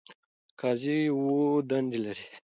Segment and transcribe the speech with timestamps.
[0.59, 2.25] قاضی اووه دندې لري.